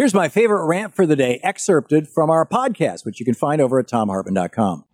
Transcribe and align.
Here's 0.00 0.14
my 0.14 0.30
favorite 0.30 0.64
rant 0.64 0.94
for 0.94 1.04
the 1.04 1.14
day, 1.14 1.40
excerpted 1.42 2.08
from 2.08 2.30
our 2.30 2.46
podcast, 2.46 3.04
which 3.04 3.20
you 3.20 3.26
can 3.26 3.34
find 3.34 3.60
over 3.60 3.78
at 3.78 3.86
thomhartmann.com. 3.86 4.86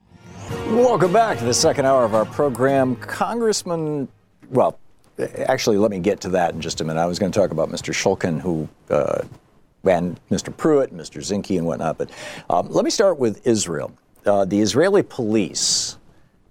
Welcome 0.67 1.13
back 1.13 1.39
to 1.39 1.45
the 1.45 1.55
second 1.55 1.87
hour 1.87 2.05
of 2.05 2.13
our 2.13 2.25
program. 2.25 2.97
Congressman, 2.97 4.09
well, 4.51 4.81
actually, 5.47 5.79
let 5.79 5.93
me 5.93 6.01
get 6.01 6.21
to 6.23 6.29
that 6.31 6.55
in 6.55 6.61
just 6.61 6.81
a 6.81 6.85
minute. 6.85 6.99
I 6.99 7.07
was 7.07 7.21
going 7.21 7.31
to 7.31 7.39
talk 7.39 7.53
about 7.53 7.69
Mr. 7.69 7.95
Shulkin, 7.95 8.41
who, 8.41 8.69
uh, 8.91 9.23
and 9.89 10.19
Mr. 10.29 10.57
Pruitt, 10.57 10.91
and 10.91 11.01
Mr. 11.01 11.21
Zinke, 11.21 11.57
and 11.57 11.69
whatnot. 11.69 11.99
But 11.99 12.11
um, 12.51 12.67
let 12.71 12.85
me 12.85 12.91
start 12.91 13.17
with 13.17 13.47
Israel. 13.47 13.93
Uh, 14.27 14.45
the 14.45 14.59
Israeli 14.59 15.05
police 15.05 15.99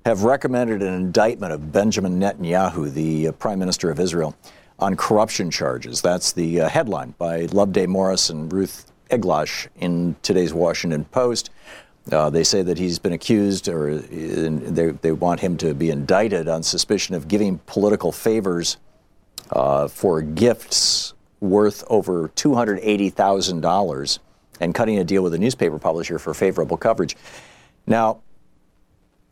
have 0.05 0.23
recommended 0.23 0.81
an 0.81 0.93
indictment 0.93 1.51
of 1.51 1.73
Benjamin 1.73 2.21
Netanyahu, 2.21 2.89
the 2.93 3.27
uh, 3.27 3.31
Prime 3.33 3.59
Minister 3.59 3.91
of 3.91 3.99
Israel 3.99 4.33
on 4.79 4.95
corruption 4.95 5.49
charges. 5.49 6.01
That's 6.01 6.31
the 6.31 6.61
uh, 6.61 6.69
headline 6.69 7.15
by 7.17 7.45
Loveday 7.45 7.85
Morris 7.85 8.29
and 8.29 8.51
Ruth 8.51 8.91
Eglash 9.09 9.67
in 9.77 10.15
today's 10.21 10.53
Washington 10.53 11.05
Post. 11.05 11.49
Uh, 12.11 12.29
they 12.29 12.43
say 12.43 12.61
that 12.61 12.77
he's 12.77 12.99
been 12.99 13.13
accused, 13.13 13.67
or 13.67 13.89
uh, 13.89 14.01
they, 14.09 14.91
they 15.01 15.11
want 15.11 15.39
him 15.39 15.57
to 15.57 15.73
be 15.73 15.89
indicted 15.89 16.47
on 16.47 16.61
suspicion 16.61 17.15
of 17.15 17.27
giving 17.27 17.57
political 17.65 18.11
favors 18.11 18.77
uh, 19.51 19.87
for 19.87 20.21
gifts 20.21 21.13
worth 21.39 21.83
over 21.87 22.29
$280,000 22.29 24.19
and 24.59 24.75
cutting 24.75 24.99
a 24.99 25.03
deal 25.03 25.23
with 25.23 25.33
a 25.33 25.37
newspaper 25.37 25.79
publisher 25.79 26.19
for 26.19 26.33
favorable 26.33 26.77
coverage. 26.77 27.15
Now, 27.87 28.21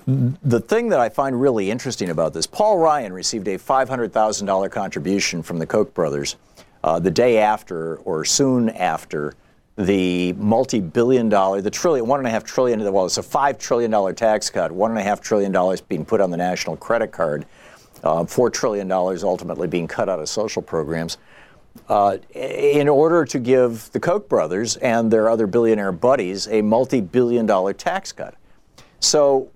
the 0.06 0.60
thing 0.60 0.90
that 0.90 1.00
I 1.00 1.10
find 1.10 1.40
really 1.40 1.72
interesting 1.72 2.10
about 2.10 2.34
this, 2.34 2.46
Paul 2.46 2.78
Ryan 2.78 3.14
received 3.14 3.48
a 3.48 3.58
$500,000 3.58 4.72
contribution 4.72 5.42
from 5.42 5.60
the 5.60 5.66
Koch 5.66 5.94
brothers 5.94 6.36
uh, 6.84 7.00
the 7.00 7.12
day 7.12 7.38
after 7.38 7.98
or 7.98 8.26
soon 8.26 8.70
after 8.70 9.36
the 9.76 10.34
multi-billion 10.34 11.30
dollar, 11.30 11.62
the 11.62 11.72
trillion, 11.72 12.06
one 12.06 12.20
and 12.20 12.28
a 12.28 12.30
half 12.30 12.44
trillion, 12.44 12.80
well, 12.92 13.06
it's 13.06 13.18
a 13.18 13.24
five 13.24 13.58
trillion 13.58 13.90
dollar 13.90 14.14
tax 14.14 14.50
cut, 14.50 14.72
one 14.72 14.92
and 14.92 15.00
a 15.00 15.04
half 15.04 15.20
trillion 15.22 15.52
dollars 15.52 15.82
being 15.82 16.06
put 16.06 16.22
on 16.22 16.30
the 16.30 16.38
national 16.38 16.76
credit 16.78 17.12
card, 17.12 17.46
uh, 18.04 18.24
four 18.26 18.50
trillion 18.50 18.88
dollars 18.88 19.24
ultimately 19.24 19.68
being 19.68 19.88
cut 19.88 20.10
out 20.10 20.20
of 20.20 20.30
social 20.30 20.62
programs. 20.62 21.18
Uh, 21.90 22.18
in 22.36 22.88
order 22.88 23.26
to 23.26 23.40
give 23.40 23.92
the 23.94 24.00
Koch 24.00 24.30
brothers 24.30 24.78
and 24.78 25.10
their 25.10 25.28
other 25.28 25.48
billionaire 25.48 25.92
buddies 25.92 26.48
a 26.50 26.62
multi 26.62 27.02
billion 27.02 27.48
dollar 27.48 27.74
tax 27.74 28.12
cut. 28.12 28.36
So 29.00 29.50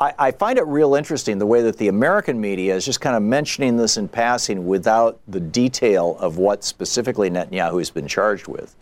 I, 0.00 0.12
I, 0.18 0.30
find 0.32 0.58
it 0.58 0.66
real 0.66 0.94
interesting 0.96 1.38
the 1.38 1.46
way 1.46 1.62
that 1.62 1.76
the 1.76 1.88
American 1.88 2.40
media 2.40 2.74
is 2.74 2.84
just 2.84 3.00
kind 3.00 3.16
of 3.16 3.22
mentioning 3.22 3.76
this 3.76 3.96
in 3.96 4.08
passing 4.08 4.66
without 4.66 5.20
the 5.28 5.40
detail 5.40 6.16
of 6.18 6.36
what 6.36 6.64
specifically 6.64 7.30
Netanyahu 7.30 7.78
has 7.78 7.90
been 7.90 8.08
charged 8.08 8.48
with. 8.48 8.74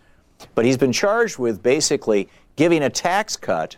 But 0.54 0.64
he's 0.64 0.78
been 0.78 0.92
charged 0.92 1.38
with 1.38 1.62
basically 1.62 2.28
giving 2.56 2.82
a 2.82 2.90
tax 2.90 3.36
cut 3.36 3.76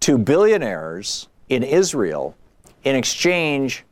to 0.00 0.18
billionaires 0.18 1.28
in 1.48 1.62
Israel 1.62 2.34
in 2.84 2.96
exchange 2.96 3.84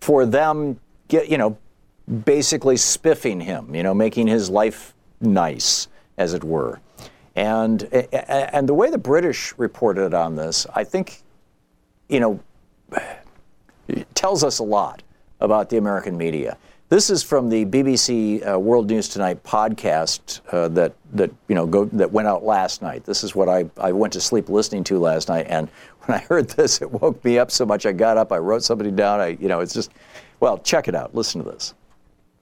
for 0.00 0.24
them, 0.24 0.78
get, 1.08 1.28
you 1.28 1.36
know, 1.36 1.58
basically 2.24 2.76
spiffing 2.76 3.40
him, 3.40 3.74
you 3.74 3.82
know, 3.82 3.94
making 3.94 4.26
his 4.26 4.48
life 4.48 4.94
nice, 5.20 5.88
as 6.16 6.34
it 6.34 6.42
were. 6.42 6.80
And, 7.36 7.82
and 8.12 8.68
the 8.68 8.74
way 8.74 8.90
the 8.90 8.98
British 8.98 9.54
reported 9.58 10.14
on 10.14 10.36
this, 10.36 10.66
I 10.74 10.84
think 10.84 11.22
you 12.10 12.20
know, 12.20 12.40
tells 14.14 14.44
us 14.44 14.58
a 14.58 14.64
lot 14.64 15.02
about 15.40 15.70
the 15.70 15.76
American 15.76 16.16
media. 16.16 16.58
This 16.88 17.08
is 17.08 17.22
from 17.22 17.48
the 17.48 17.64
BBC 17.64 18.46
uh, 18.46 18.58
World 18.58 18.90
News 18.90 19.08
Tonight 19.08 19.44
podcast 19.44 20.40
uh, 20.50 20.66
that 20.68 20.94
that 21.12 21.30
you 21.46 21.54
know 21.54 21.64
go, 21.64 21.84
that 21.84 22.10
went 22.10 22.26
out 22.26 22.44
last 22.44 22.82
night. 22.82 23.04
This 23.04 23.22
is 23.22 23.34
what 23.34 23.48
I, 23.48 23.70
I 23.76 23.92
went 23.92 24.12
to 24.14 24.20
sleep 24.20 24.48
listening 24.48 24.82
to 24.84 24.98
last 24.98 25.28
night, 25.28 25.46
and 25.48 25.68
when 26.00 26.18
I 26.18 26.22
heard 26.22 26.48
this, 26.50 26.82
it 26.82 26.90
woke 26.90 27.24
me 27.24 27.38
up 27.38 27.52
so 27.52 27.64
much. 27.64 27.86
I 27.86 27.92
got 27.92 28.16
up, 28.16 28.32
I 28.32 28.38
wrote 28.38 28.64
somebody 28.64 28.90
down. 28.90 29.20
I 29.20 29.28
you 29.40 29.46
know 29.48 29.60
it's 29.60 29.72
just 29.72 29.92
well, 30.40 30.58
check 30.58 30.88
it 30.88 30.96
out. 30.96 31.14
Listen 31.14 31.44
to 31.44 31.50
this. 31.50 31.74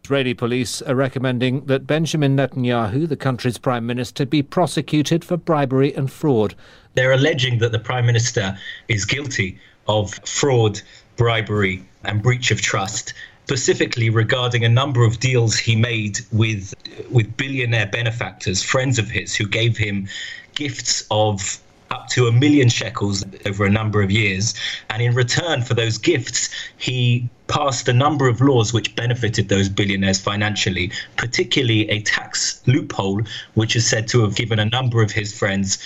Israeli 0.09 0.33
police 0.33 0.81
are 0.81 0.95
recommending 0.95 1.67
that 1.67 1.87
Benjamin 1.87 2.35
Netanyahu, 2.35 3.07
the 3.07 3.15
country's 3.15 3.59
prime 3.59 3.85
minister, 3.85 4.25
be 4.25 4.43
prosecuted 4.43 5.23
for 5.23 5.37
bribery 5.37 5.95
and 5.95 6.11
fraud. 6.11 6.55
They're 6.95 7.13
alleging 7.13 7.59
that 7.59 7.73
the 7.73 7.79
prime 7.79 8.07
minister 8.07 8.57
is 8.89 9.05
guilty 9.05 9.59
of 9.87 10.15
fraud, 10.25 10.81
bribery, 11.19 11.85
and 12.05 12.23
breach 12.23 12.51
of 12.51 12.63
trust 12.63 13.13
specifically 13.45 14.09
regarding 14.09 14.65
a 14.65 14.69
number 14.71 15.05
of 15.05 15.21
deals 15.21 15.59
he 15.59 15.77
made 15.77 16.21
with 16.33 16.75
with 17.11 17.37
billionaire 17.37 17.89
benefactors, 17.89 18.63
friends 18.63 18.99
of 18.99 19.11
his, 19.11 19.37
who 19.37 19.47
gave 19.47 19.77
him 19.77 20.09
gifts 20.55 21.07
of 21.11 21.61
up 21.91 22.09
to 22.09 22.27
a 22.27 22.33
million 22.33 22.69
shekels 22.69 23.25
over 23.47 23.65
a 23.65 23.71
number 23.71 24.03
of 24.03 24.11
years. 24.11 24.55
And 24.91 25.03
in 25.03 25.15
return 25.15 25.63
for 25.63 25.75
those 25.75 25.99
gifts, 25.99 26.51
he 26.77 27.29
passed 27.49 27.89
a 27.89 27.93
number 27.93 28.29
of 28.29 28.41
laws 28.41 28.73
which 28.73 28.95
benefited 28.95 29.49
those 29.49 29.69
billionaires 29.69 30.21
financially, 30.21 30.93
particularly 31.17 31.89
a 31.91 32.03
tax 32.03 32.63
loophole, 32.67 33.23
which 33.55 33.75
is 33.75 33.89
said 33.89 34.07
to 34.09 34.23
have 34.23 34.37
given 34.37 34.59
a 34.59 34.67
number 34.67 35.03
of 35.03 35.11
his 35.11 35.37
friends 35.37 35.79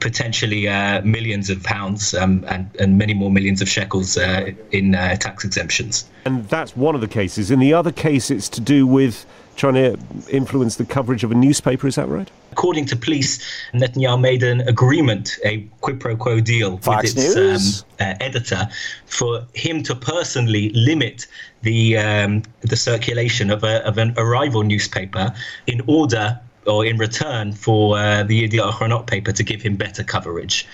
potentially 0.00 0.66
uh, 0.66 1.02
millions 1.02 1.50
of 1.50 1.62
pounds 1.62 2.14
um, 2.14 2.44
and, 2.48 2.70
and 2.78 2.96
many 2.96 3.12
more 3.12 3.30
millions 3.30 3.60
of 3.60 3.68
shekels 3.68 4.16
uh, 4.16 4.50
in 4.70 4.94
uh, 4.94 5.16
tax 5.16 5.44
exemptions. 5.44 6.08
And 6.24 6.48
that's 6.48 6.76
one 6.76 6.94
of 6.94 7.00
the 7.00 7.08
cases. 7.08 7.50
In 7.50 7.58
the 7.58 7.74
other 7.74 7.92
case, 7.92 8.30
it's 8.30 8.48
to 8.50 8.60
do 8.60 8.86
with 8.86 9.26
trying 9.60 9.74
to 9.74 9.98
influence 10.30 10.76
the 10.76 10.84
coverage 10.84 11.22
of 11.22 11.30
a 11.30 11.34
newspaper. 11.34 11.86
Is 11.86 11.96
that 11.96 12.08
right? 12.08 12.30
According 12.52 12.86
to 12.86 12.96
police, 12.96 13.38
Netanyahu 13.74 14.20
made 14.20 14.42
an 14.42 14.62
agreement, 14.62 15.38
a 15.44 15.60
quid 15.82 16.00
pro 16.00 16.16
quo 16.16 16.40
deal 16.40 16.78
Fox 16.78 17.14
with 17.14 17.36
its 17.36 17.82
um, 17.82 17.86
uh, 18.00 18.14
editor 18.20 18.68
for 19.06 19.46
him 19.54 19.82
to 19.84 19.94
personally 19.94 20.70
limit 20.70 21.26
the 21.62 21.98
um, 21.98 22.42
the 22.62 22.76
circulation 22.76 23.50
of, 23.50 23.62
a, 23.62 23.86
of 23.86 23.98
an 23.98 24.14
arrival 24.16 24.62
newspaper 24.62 25.32
in 25.66 25.82
order 25.86 26.40
or 26.66 26.84
in 26.86 26.96
return 26.96 27.52
for 27.52 27.98
uh, 27.98 28.22
the 28.22 28.48
Yediot 28.48 28.72
Ahronot 28.72 29.06
paper 29.06 29.32
to 29.32 29.42
give 29.42 29.60
him 29.62 29.76
better 29.76 30.02
coverage. 30.02 30.66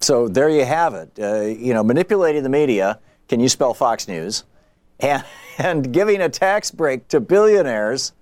So 0.00 0.28
there 0.28 0.48
you 0.48 0.64
have 0.64 0.94
it. 0.94 1.10
Uh, 1.18 1.42
you 1.42 1.72
know, 1.74 1.84
manipulating 1.84 2.42
the 2.42 2.48
media. 2.48 2.98
Can 3.28 3.40
you 3.40 3.48
spell 3.48 3.74
Fox 3.74 4.08
News? 4.08 4.44
And, 5.00 5.24
and 5.58 5.92
giving 5.92 6.20
a 6.20 6.28
tax 6.28 6.70
break 6.70 7.08
to 7.08 7.20
billionaires. 7.20 8.12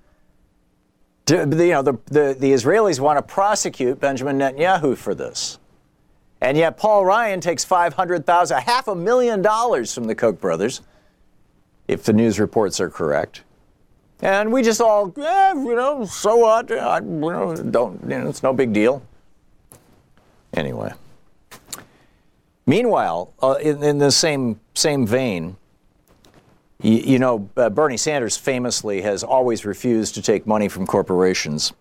To, 1.27 1.37
you 1.37 1.45
know, 1.45 1.83
the, 1.83 1.99
the, 2.07 2.37
the 2.39 2.53
Israelis 2.53 2.99
want 2.99 3.17
to 3.17 3.23
prosecute 3.23 4.01
Benjamin 4.01 4.39
Netanyahu 4.39 4.97
for 4.97 5.15
this. 5.15 5.59
And 6.41 6.59
yet 6.59 6.77
Paul 6.77 7.05
Ryan 7.05 7.41
takes 7.41 7.65
500,000, 7.65 8.59
half 8.59 8.89
a 8.89 8.95
million 8.97 9.43
dollars 9.43 9.95
from 9.95 10.05
the 10.05 10.15
Koch 10.17 10.41
brothers, 10.41 10.81
if 11.87 12.03
the 12.03 12.13
news 12.13 12.41
reports 12.41 12.81
are 12.81 12.91
correct. 12.91 13.45
And 14.21 14.53
we 14.53 14.63
just 14.63 14.81
all, 14.81 15.15
eh, 15.17 15.53
you 15.55 15.77
know, 15.77 16.05
so 16.05 16.37
what? 16.37 16.71
I, 16.73 16.99
you 16.99 17.05
know, 17.05 17.55
don't, 17.55 18.01
you 18.03 18.19
know, 18.19 18.29
it's 18.29 18.43
no 18.43 18.53
big 18.53 18.73
deal. 18.73 19.03
Anyway. 20.55 20.93
Meanwhile, 22.67 23.33
uh, 23.43 23.57
in, 23.61 23.83
in 23.83 23.99
the 23.99 24.11
same, 24.11 24.61
same 24.75 25.07
vein, 25.07 25.57
You, 26.83 26.97
you 26.99 27.19
know, 27.19 27.49
uh, 27.57 27.71
Bernie 27.71 27.97
Sanders 27.97 28.37
famously 28.37 29.01
has 29.03 29.23
always 29.23 29.65
refused 29.65 30.15
to 30.17 30.23
take 30.23 30.47
money 30.47 30.69
from 30.69 30.87
corporations 30.87 31.73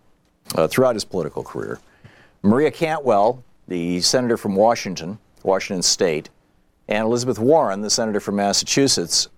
uh, 0.54 0.68
throughout 0.68 0.94
his 0.94 1.04
political 1.04 1.42
career. 1.42 1.80
Maria 2.42 2.70
Cantwell, 2.70 3.42
the 3.68 4.00
senator 4.00 4.36
from 4.36 4.54
Washington, 4.54 5.18
Washington 5.42 5.82
State, 5.82 6.30
and 6.88 7.04
Elizabeth 7.04 7.38
Warren, 7.38 7.80
the 7.80 7.90
senator 7.90 8.20
from 8.20 8.36
Massachusetts, 8.36 9.28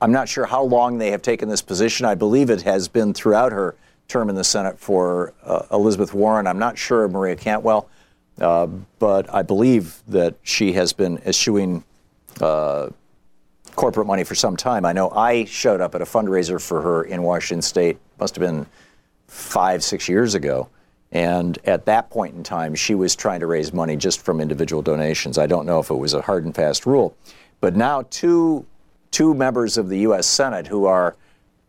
I'm 0.00 0.12
not 0.12 0.28
sure 0.28 0.46
how 0.46 0.64
long 0.64 0.98
they 0.98 1.12
have 1.12 1.22
taken 1.22 1.48
this 1.48 1.62
position. 1.62 2.06
I 2.06 2.16
believe 2.16 2.50
it 2.50 2.62
has 2.62 2.88
been 2.88 3.14
throughout 3.14 3.52
her 3.52 3.76
term 4.08 4.28
in 4.28 4.34
the 4.34 4.44
Senate 4.44 4.78
for 4.78 5.32
uh, 5.44 5.66
Elizabeth 5.70 6.12
Warren. 6.12 6.46
I'm 6.48 6.58
not 6.58 6.76
sure 6.76 7.04
of 7.04 7.12
Maria 7.12 7.36
Cantwell, 7.36 7.88
uh, 8.40 8.66
but 8.98 9.32
I 9.32 9.42
believe 9.42 10.02
that 10.08 10.34
she 10.42 10.72
has 10.72 10.92
been 10.92 11.18
eschewing 11.18 11.84
uh, 12.40 12.88
corporate 13.74 14.06
money 14.06 14.24
for 14.24 14.34
some 14.34 14.56
time. 14.56 14.84
I 14.84 14.92
know 14.92 15.10
I 15.10 15.44
showed 15.44 15.80
up 15.80 15.94
at 15.94 16.02
a 16.02 16.04
fundraiser 16.04 16.60
for 16.60 16.82
her 16.82 17.04
in 17.04 17.22
Washington 17.22 17.62
State, 17.62 17.98
must 18.18 18.34
have 18.36 18.40
been 18.40 18.66
five, 19.26 19.82
six 19.82 20.08
years 20.08 20.34
ago. 20.34 20.68
And 21.10 21.58
at 21.64 21.84
that 21.86 22.10
point 22.10 22.34
in 22.34 22.42
time, 22.42 22.74
she 22.74 22.94
was 22.94 23.14
trying 23.14 23.40
to 23.40 23.46
raise 23.46 23.72
money 23.72 23.96
just 23.96 24.22
from 24.22 24.40
individual 24.40 24.82
donations. 24.82 25.36
I 25.36 25.46
don't 25.46 25.66
know 25.66 25.78
if 25.78 25.90
it 25.90 25.94
was 25.94 26.14
a 26.14 26.22
hard 26.22 26.44
and 26.44 26.54
fast 26.54 26.86
rule. 26.86 27.16
But 27.60 27.76
now, 27.76 28.02
two, 28.10 28.64
two 29.10 29.34
members 29.34 29.76
of 29.76 29.88
the 29.88 30.00
U.S. 30.00 30.26
Senate 30.26 30.66
who 30.66 30.86
are 30.86 31.16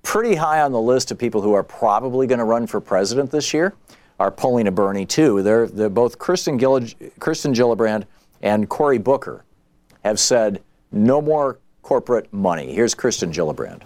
pretty 0.01 0.35
high 0.35 0.61
on 0.61 0.71
the 0.71 0.81
list 0.81 1.11
of 1.11 1.17
people 1.17 1.41
who 1.41 1.53
are 1.53 1.63
probably 1.63 2.25
going 2.25 2.39
to 2.39 2.45
run 2.45 2.67
for 2.67 2.79
president 2.79 3.31
this 3.31 3.53
year 3.53 3.73
are 4.19 4.31
pulling 4.31 4.67
a 4.67 4.71
Bernie, 4.71 5.05
too. 5.05 5.41
They're, 5.41 5.67
they're 5.67 5.89
both 5.89 6.19
Kristen, 6.19 6.57
Gillig- 6.57 7.11
Kristen 7.19 7.53
Gillibrand 7.53 8.05
and 8.41 8.69
Cory 8.69 8.97
Booker 8.97 9.43
have 10.03 10.19
said 10.19 10.61
no 10.91 11.21
more 11.21 11.59
corporate 11.83 12.33
money. 12.33 12.73
Here's 12.73 12.95
Kristen 12.95 13.31
Gillibrand. 13.31 13.83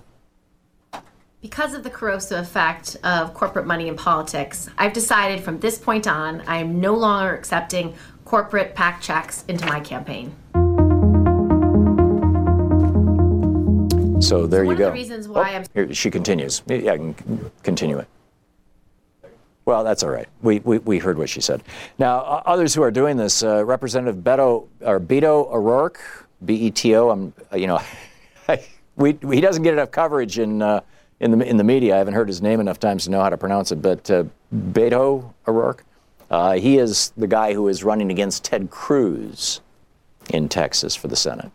Because 1.42 1.74
of 1.74 1.84
the 1.84 1.90
corrosive 1.90 2.40
effect 2.40 2.98
of 3.04 3.34
corporate 3.34 3.66
money 3.68 3.88
in 3.90 3.96
politics, 3.96 4.70
I've 4.78 4.94
decided 4.94 5.44
from 5.44 5.60
this 5.60 5.78
point 5.78 6.08
on, 6.08 6.42
I 6.48 6.58
am 6.58 6.80
no 6.80 6.94
longer 6.96 7.36
accepting 7.36 7.94
corporate 8.26 8.74
PAC 8.76 9.02
checks 9.02 9.44
into 9.48 9.66
my 9.66 9.80
campaign. 9.80 10.36
So 14.22 14.48
there 14.48 14.66
One 14.66 14.68
you 14.68 14.72
of 14.74 14.78
go. 14.80 14.86
the 14.88 14.92
reasons 14.94 15.28
why 15.28 15.52
Oh, 15.54 15.56
I'm 15.58 15.64
here, 15.74 15.94
she 15.94 16.10
continues. 16.10 16.64
Yeah, 16.66 16.94
I 16.94 16.98
can 16.98 17.52
continue 17.64 18.00
it. 18.00 18.08
Well, 19.66 19.84
that's 19.84 20.02
all 20.02 20.10
right. 20.10 20.28
We, 20.42 20.60
we, 20.60 20.80
we 20.80 20.98
heard 20.98 21.18
what 21.18 21.30
she 21.30 21.40
said. 21.40 21.62
Now, 22.00 22.20
uh, 22.20 22.42
others 22.46 22.74
who 22.74 22.82
are 22.82 22.92
doing 22.92 23.16
this, 23.18 23.44
uh, 23.44 23.64
Representative 23.64 24.24
Beto 24.24 24.68
or 24.82 25.00
Beto 25.00 25.52
O'Rourke, 25.52 26.00
B-E-T-O. 26.46 27.10
I'm, 27.10 27.34
you 27.56 27.68
know, 27.68 27.82
we, 28.96 29.18
he 29.30 29.42
doesn't 29.42 29.64
get 29.64 29.74
enough 29.74 29.92
coverage 29.92 30.40
in 30.40 30.62
uh, 30.62 30.82
in 31.20 31.38
the 31.38 31.46
in 31.48 31.58
the 31.58 31.64
media. 31.64 31.96
I 31.96 31.98
haven't 31.98 32.14
heard 32.14 32.28
his 32.28 32.42
name 32.42 32.60
enough 32.60 32.80
times 32.80 33.06
to 33.06 33.12
know 33.12 33.22
how 33.22 33.30
to 33.30 33.38
pronounce 33.38 33.72
it. 33.72 33.82
But 33.82 34.10
uh, 34.10 34.26
Beto 34.54 35.34
O'Rourke, 35.48 35.84
uh, 36.30 36.54
he 36.54 36.78
is 36.78 37.12
the 37.18 37.28
guy 37.28 37.54
who 37.54 37.68
is 37.68 37.84
running 37.84 38.12
against 38.12 38.44
Ted 38.44 38.70
Cruz 38.70 39.62
in 40.30 40.50
Texas 40.50 40.96
for 40.96 41.08
the 41.08 41.16
Senate, 41.16 41.52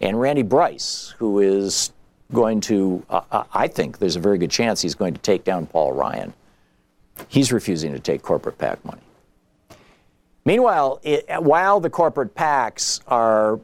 and 0.00 0.20
Randy 0.20 0.42
Bryce, 0.42 1.14
who 1.18 1.40
is 1.40 1.92
going 2.32 2.60
to, 2.60 3.02
uh, 3.08 3.44
I 3.54 3.68
think, 3.68 3.98
there's 3.98 4.16
a 4.16 4.20
very 4.20 4.36
good 4.36 4.50
chance 4.50 4.82
he's 4.82 4.94
going 4.94 5.14
to 5.14 5.20
take 5.20 5.44
down 5.44 5.66
Paul 5.66 5.92
Ryan. 5.92 6.34
He's 7.28 7.52
refusing 7.52 7.92
to 7.92 7.98
take 7.98 8.22
corporate 8.22 8.58
PAC 8.58 8.84
money. 8.84 9.00
Meanwhile, 10.44 11.00
it, 11.02 11.24
while 11.42 11.80
the 11.80 11.90
corporate 11.90 12.34
PACs 12.34 13.00
are 13.06 13.60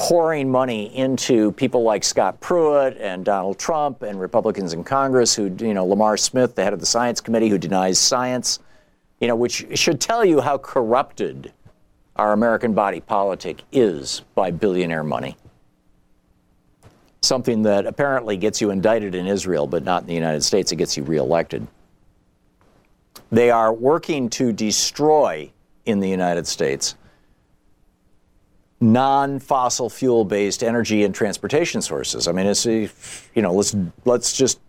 pouring 0.00 0.50
money 0.50 0.96
into 0.96 1.52
people 1.52 1.82
like 1.82 2.02
Scott 2.02 2.40
Pruitt 2.40 2.96
and 2.96 3.22
Donald 3.22 3.58
Trump 3.58 4.00
and 4.00 4.18
Republicans 4.18 4.72
in 4.72 4.82
Congress 4.82 5.34
who, 5.34 5.54
you 5.58 5.74
know, 5.74 5.84
Lamar 5.84 6.16
Smith, 6.16 6.54
the 6.54 6.64
head 6.64 6.72
of 6.72 6.80
the 6.80 6.86
science 6.86 7.20
committee, 7.20 7.50
who 7.50 7.58
denies 7.58 7.98
science, 7.98 8.60
you 9.20 9.28
know, 9.28 9.36
which 9.36 9.66
should 9.78 10.00
tell 10.00 10.24
you 10.24 10.40
how 10.40 10.56
corrupted 10.56 11.52
our 12.16 12.32
American 12.32 12.72
body 12.72 13.00
politic 13.00 13.62
is 13.72 14.22
by 14.34 14.50
billionaire 14.50 15.04
money. 15.04 15.36
Something 17.20 17.62
that 17.64 17.84
apparently 17.84 18.38
gets 18.38 18.58
you 18.58 18.70
indicted 18.70 19.14
in 19.14 19.26
Israel, 19.26 19.66
but 19.66 19.84
not 19.84 20.00
in 20.00 20.08
the 20.08 20.14
United 20.14 20.42
States. 20.42 20.72
It 20.72 20.76
gets 20.76 20.96
you 20.96 21.02
reelected. 21.02 21.66
They 23.30 23.50
are 23.50 23.70
working 23.70 24.30
to 24.30 24.50
destroy 24.50 25.50
in 25.84 26.00
the 26.00 26.08
United 26.08 26.46
States 26.46 26.94
non-fossil 28.80 29.90
fuel-based 29.90 30.62
energy 30.62 31.04
and 31.04 31.14
transportation 31.14 31.82
sources. 31.82 32.26
I 32.26 32.32
mean, 32.32 32.46
it's 32.46 32.64
you 32.66 32.88
know, 33.36 33.52
let's 33.52 33.76
let's 34.04 34.36
just 34.36 34.60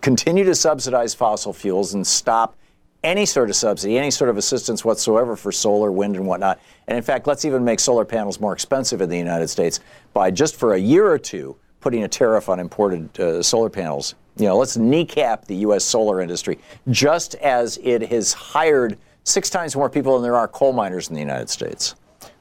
continue 0.00 0.44
to 0.44 0.54
subsidize 0.54 1.14
fossil 1.14 1.52
fuels 1.52 1.94
and 1.94 2.06
stop 2.06 2.56
any 3.04 3.24
sort 3.24 3.50
of 3.50 3.56
subsidy, 3.56 3.98
any 3.98 4.10
sort 4.10 4.30
of 4.30 4.36
assistance 4.36 4.84
whatsoever 4.84 5.36
for 5.36 5.52
solar, 5.52 5.92
wind, 5.92 6.16
and 6.16 6.26
whatnot. 6.26 6.60
And 6.88 6.96
in 6.96 7.04
fact, 7.04 7.26
let's 7.26 7.44
even 7.44 7.64
make 7.64 7.78
solar 7.78 8.04
panels 8.04 8.40
more 8.40 8.52
expensive 8.52 9.00
in 9.00 9.08
the 9.08 9.18
United 9.18 9.48
States 9.48 9.80
by 10.12 10.30
just 10.30 10.56
for 10.56 10.74
a 10.74 10.78
year 10.78 11.06
or 11.06 11.18
two 11.18 11.56
putting 11.80 12.02
a 12.02 12.08
tariff 12.08 12.48
on 12.48 12.58
imported 12.58 13.20
uh, 13.20 13.42
solar 13.42 13.70
panels. 13.70 14.16
You 14.36 14.46
know, 14.46 14.56
let's 14.56 14.76
kneecap 14.76 15.44
the 15.44 15.56
U.S. 15.56 15.84
solar 15.84 16.20
industry 16.20 16.58
just 16.90 17.36
as 17.36 17.78
it 17.82 18.02
has 18.08 18.32
hired 18.32 18.98
six 19.22 19.50
times 19.50 19.76
more 19.76 19.88
people 19.88 20.14
than 20.14 20.22
there 20.22 20.36
are 20.36 20.48
coal 20.48 20.72
miners 20.72 21.08
in 21.08 21.14
the 21.14 21.20
United 21.20 21.48
States. 21.48 21.94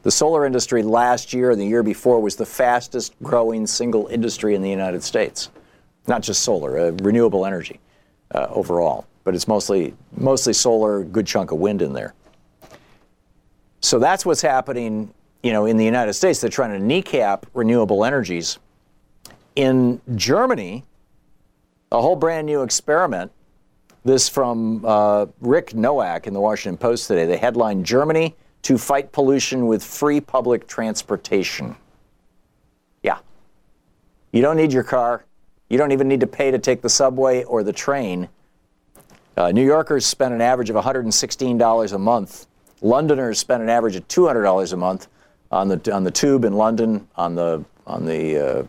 The 0.05 0.11
solar 0.11 0.45
industry 0.45 0.83
last 0.83 1.33
year 1.33 1.49
and 1.49 1.59
the 1.59 1.65
year 1.65 1.81
before 1.81 2.19
was 2.19 2.35
the 2.35 2.45
fastest 2.45 3.15
growing 3.23 3.65
single 3.65 4.05
industry 4.05 4.53
in 4.53 4.61
the 4.61 4.69
United 4.69 5.01
States. 5.01 5.49
Not 6.05 6.21
just 6.21 6.43
solar, 6.43 6.77
uh, 6.77 6.91
renewable 7.01 7.43
energy 7.43 7.79
uh, 8.29 8.45
overall, 8.51 9.07
but 9.23 9.33
it's 9.33 9.47
mostly 9.47 9.95
mostly 10.15 10.53
solar, 10.53 11.03
good 11.03 11.25
chunk 11.25 11.49
of 11.49 11.57
wind 11.57 11.81
in 11.81 11.91
there. 11.93 12.13
So 13.81 13.97
that's 13.97 14.27
what's 14.27 14.43
happening, 14.43 15.11
you 15.41 15.51
know, 15.51 15.65
in 15.65 15.75
the 15.75 15.85
United 15.85 16.13
States. 16.13 16.39
They're 16.39 16.51
trying 16.51 16.79
to 16.79 16.85
kneecap 16.85 17.47
renewable 17.55 18.05
energies. 18.05 18.59
In 19.55 19.99
Germany, 20.13 20.83
a 21.91 21.99
whole 21.99 22.15
brand 22.15 22.45
new 22.45 22.61
experiment. 22.61 23.31
This 24.03 24.29
from 24.29 24.85
uh, 24.85 25.25
Rick 25.41 25.71
Noack 25.71 26.27
in 26.27 26.35
the 26.35 26.41
Washington 26.41 26.77
Post 26.77 27.07
today. 27.07 27.25
The 27.25 27.37
headline: 27.37 27.83
Germany 27.83 28.35
to 28.65 28.79
fight 28.79 29.11
pollution 29.11 29.67
with 29.67 29.83
free 29.83 30.19
public 30.19 30.67
transportation. 30.67 31.75
Yeah. 33.03 33.19
You 34.31 34.41
don't 34.41 34.57
need 34.57 34.73
your 34.73 34.83
car. 34.83 35.23
You 35.69 35.77
don't 35.77 35.91
even 35.91 36.07
need 36.07 36.21
to 36.21 36.27
pay 36.27 36.49
to 36.49 36.57
take 36.57 36.81
the 36.81 36.89
subway 36.89 37.43
or 37.43 37.61
the 37.61 37.71
train. 37.71 38.27
Uh, 39.37 39.51
New 39.51 39.63
Yorkers 39.63 40.07
spend 40.07 40.33
an 40.33 40.41
average 40.41 40.71
of 40.71 40.75
$116 40.75 41.93
a 41.93 41.97
month. 41.99 42.47
Londoners 42.81 43.37
spend 43.37 43.61
an 43.61 43.69
average 43.69 43.95
of 43.97 44.07
$200 44.07 44.73
a 44.73 44.77
month 44.77 45.09
on 45.51 45.67
the 45.67 45.93
on 45.93 46.03
the 46.03 46.09
tube 46.09 46.43
in 46.43 46.53
London, 46.53 47.07
on 47.15 47.35
the 47.35 47.63
on 47.85 48.03
the 48.03 48.37
uh, 48.37 48.63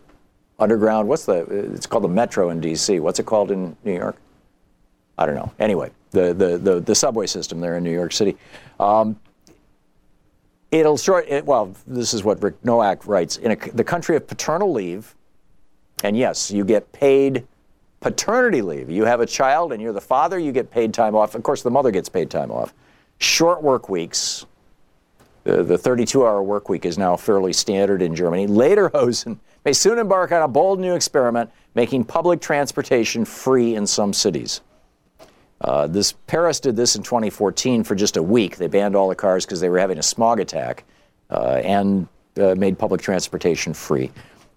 underground. 0.59 1.09
What's 1.09 1.25
the? 1.25 1.39
It's 1.75 1.87
called 1.87 2.05
the 2.05 2.09
Metro 2.09 2.51
in 2.51 2.61
D.C. 2.61 3.01
What's 3.01 3.19
it 3.19 3.25
called 3.25 3.51
in 3.51 3.75
New 3.83 3.95
York? 3.95 4.17
I 5.17 5.25
don't 5.25 5.37
know. 5.37 5.51
Anyway, 5.59 5.91
the 6.11 6.35
the 6.35 6.59
the, 6.59 6.81
the 6.81 6.95
subway 6.95 7.27
system 7.27 7.61
there 7.61 7.79
in 7.79 7.83
New 7.83 7.93
York 7.93 8.13
City. 8.13 8.37
Um, 8.79 9.19
it'll 10.81 10.97
short. 10.97 11.27
It, 11.29 11.45
well, 11.45 11.75
this 11.87 12.15
is 12.15 12.25
what 12.25 12.43
Rick 12.43 12.63
Noack 12.63 13.07
writes. 13.07 13.37
In 13.37 13.53
a, 13.53 13.57
the 13.57 13.85
country 13.85 14.17
of 14.17 14.27
paternal 14.27 14.73
leave, 14.73 15.15
and 16.05 16.17
yes, 16.17 16.51
you 16.51 16.65
get 16.65 16.93
paid 16.93 17.47
paternity 18.01 18.63
leave. 18.63 18.91
You 18.91 19.05
have 19.05 19.21
a 19.21 19.27
child 19.27 19.73
and 19.73 19.81
you're 19.81 19.93
the 19.93 20.01
father, 20.01 20.39
you 20.39 20.53
get 20.53 20.71
paid 20.71 20.93
time 20.93 21.15
off. 21.15 21.35
Of 21.35 21.43
course, 21.43 21.63
the 21.63 21.71
mother 21.71 21.91
gets 21.91 22.09
paid 22.09 22.31
time 22.31 22.51
off. 22.51 22.75
Short 23.19 23.63
work 23.63 23.89
weeks. 23.89 24.47
The, 25.45 25.63
the 25.63 25.79
32 25.79 26.25
hour 26.25 26.43
work 26.43 26.69
week 26.69 26.85
is 26.85 26.99
now 26.99 27.17
fairly 27.17 27.53
standard 27.53 28.03
in 28.03 28.15
Germany. 28.15 28.47
Lederhosen 28.47 29.39
may 29.65 29.73
soon 29.73 29.99
embark 29.99 30.33
on 30.33 30.43
a 30.43 30.49
bold 30.49 30.79
new 30.79 30.95
experiment, 30.95 31.51
making 31.75 32.05
public 32.05 32.41
transportation 32.41 33.25
free 33.25 33.75
in 33.75 33.87
some 33.87 34.13
cities. 34.13 34.61
Uh, 35.61 35.87
this 35.87 36.13
Paris 36.27 36.61
did 36.61 36.77
this 36.77 36.97
in 36.97 37.03
2014 37.03 37.83
for 37.85 37.95
just 37.95 38.17
a 38.17 38.23
week. 38.23 38.57
They 38.57 38.67
banned 38.67 38.95
all 38.95 39.09
the 39.09 39.15
cars 39.15 39.47
because 39.47 39.61
they 39.61 39.69
were 39.69 39.79
having 39.79 39.99
a 39.99 40.03
smog 40.03 40.41
attack, 40.41 40.85
uh, 41.31 41.61
and 41.65 42.09
uh, 42.37 42.55
made 42.55 42.79
public 42.79 43.01
transportation 43.01 43.73
free. 43.73 44.11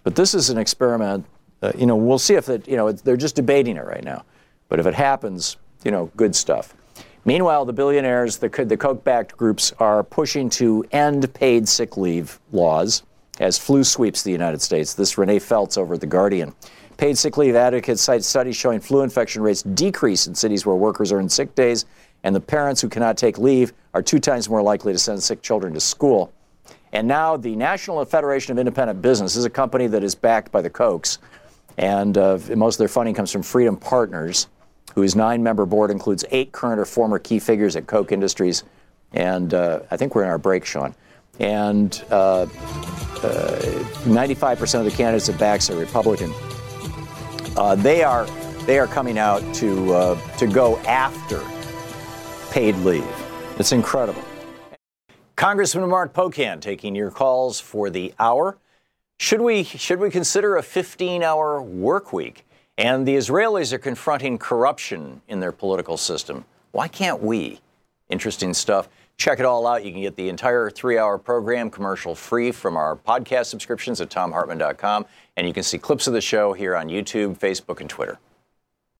But 0.03 0.15
this 0.15 0.34
is 0.34 0.50
an 0.50 0.58
experiment. 0.58 1.25
Uh, 1.62 1.72
you 1.77 1.86
know, 1.86 1.96
we'll 1.96 2.20
see 2.20 2.36
if 2.36 2.50
it. 2.50 2.68
You 2.68 2.75
know, 2.75 2.91
they're 2.91 3.18
just 3.18 3.36
debating 3.36 3.77
it 3.77 3.86
right 3.86 4.03
now. 4.03 4.25
But 4.68 4.79
if 4.79 4.86
it 4.86 4.94
happens, 4.94 5.58
you 5.84 5.91
know, 5.91 6.12
good 6.15 6.36
stuff. 6.36 6.75
Meanwhile, 7.25 7.65
the 7.65 7.74
billionaires, 7.74 8.38
the, 8.38 8.50
the 8.50 8.77
Koch-backed 8.77 9.36
groups, 9.36 9.74
are 9.79 10.03
pushing 10.03 10.50
to 10.51 10.86
end 10.91 11.32
paid 11.34 11.68
sick 11.68 11.98
leave 11.98 12.39
laws 12.51 13.03
as 13.39 13.58
flu 13.58 13.84
sweeps 13.84 14.24
the 14.24 14.32
United 14.32 14.62
States. 14.62 14.94
This 14.94 15.18
Renee 15.18 15.39
Feltz 15.39 15.77
over 15.77 15.96
at 15.96 16.01
The 16.01 16.08
Guardian. 16.08 16.53
Paid 17.00 17.18
sick 17.18 17.38
leave 17.38 17.56
advocates 17.56 18.01
cite 18.01 18.25
studies 18.25 18.58
showing 18.58 18.82
flu 18.82 19.03
infection 19.03 19.41
rates 19.41 19.63
decrease 19.63 20.27
in 20.27 20.36
cities 20.36 20.65
where 20.65 20.75
workers 20.75 21.13
earn 21.13 21.29
sick 21.29 21.56
days, 21.56 21.86
and 22.25 22.36
the 22.36 22.41
parents 22.41 22.82
who 22.82 22.89
cannot 22.89 23.15
take 23.15 23.38
leave 23.38 23.72
are 23.94 24.01
two 24.01 24.20
times 24.20 24.50
more 24.50 24.62
likely 24.62 24.91
to 24.91 25.00
send 25.00 25.24
sick 25.24 25.41
children 25.41 25.74
to 25.74 25.79
school. 25.79 26.34
And 26.91 27.08
now 27.08 27.38
the 27.38 27.56
National 27.56 28.03
Federation 28.03 28.51
of 28.51 28.60
Independent 28.60 29.01
Business 29.01 29.38
is 29.38 29.46
a 29.46 29.50
company 29.50 29.88
that 29.88 30.03
is 30.03 30.13
backed 30.13 30.51
by 30.51 30.62
the 30.62 30.70
Kochs, 30.70 31.20
And 31.77 32.18
uh, 32.18 32.38
most 32.58 32.75
of 32.75 32.79
their 32.79 32.89
funding 32.89 33.15
comes 33.15 33.32
from 33.32 33.44
Freedom 33.44 33.77
Partners, 33.77 34.48
whose 34.94 35.15
nine 35.15 35.41
member 35.41 35.65
board 35.65 35.91
includes 35.91 36.25
eight 36.32 36.51
current 36.51 36.82
or 36.82 36.86
former 36.86 37.18
key 37.18 37.39
figures 37.39 37.77
at 37.77 37.88
Koch 37.88 38.12
Industries. 38.12 38.65
And 39.13 39.53
uh, 39.53 39.84
I 39.89 39.96
think 39.96 40.15
we're 40.15 40.24
in 40.24 40.29
our 40.29 40.38
break, 40.38 40.65
Sean. 40.65 40.94
And 41.39 41.91
95% 41.91 44.75
uh, 44.75 44.79
of 44.79 44.84
the 44.84 44.91
candidates 44.91 45.29
at 45.29 45.39
backs 45.39 45.70
are 45.70 45.77
Republican. 45.77 46.34
Uh, 47.58 47.75
they 47.75 48.03
are 48.03 48.25
they 48.65 48.79
are 48.79 48.88
coming 48.88 49.18
out 49.18 49.41
to 49.56 49.94
uh, 49.94 50.38
to 50.38 50.48
go 50.48 50.77
after 50.79 51.44
paid 52.51 52.75
leave. 52.77 53.06
It's 53.58 53.72
incredible. 53.72 54.24
Congressman 55.36 55.88
Mark 55.89 56.13
Pocan 56.13 56.60
taking 56.60 56.96
your 56.96 57.12
calls 57.12 57.60
for 57.60 57.89
the 57.89 58.13
hour. 58.20 58.58
Should 59.20 59.41
we 59.41 59.63
should 59.63 60.00
we 60.00 60.10
consider 60.10 60.58
a 60.58 60.62
15-hour 60.62 61.62
work 61.62 62.12
week? 62.13 62.46
And 62.77 63.06
the 63.06 63.15
Israelis 63.15 63.74
are 63.74 63.77
confronting 63.77 64.38
corruption 64.38 65.22
in 65.27 65.39
their 65.39 65.51
political 65.51 65.98
system. 65.98 66.46
Why 66.72 66.88
can't 66.88 67.22
we? 67.22 67.60
Interesting 68.10 68.53
stuff. 68.53 68.88
Check 69.20 69.42
it 69.42 69.46
all 69.46 69.68
out. 69.68 69.84
You 69.84 69.92
can 69.92 70.02
get 70.02 70.16
the 70.16 70.30
entire 70.30 70.70
three 70.70 70.98
hour 70.98 71.18
program 71.18 71.70
commercial 71.70 72.16
free 72.16 72.54
from 72.54 72.78
our 72.78 72.96
podcast 72.96 73.48
subscriptions 73.48 74.00
at 74.00 74.10
thomhartmann.com. 74.10 75.06
And 75.36 75.46
you 75.46 75.54
can 75.54 75.62
see 75.62 75.78
clips 75.78 76.08
of 76.08 76.14
the 76.14 76.22
show 76.22 76.54
here 76.54 76.74
on 76.74 76.88
YouTube, 76.88 77.38
Facebook, 77.38 77.82
and 77.82 77.90
Twitter. 77.90 78.18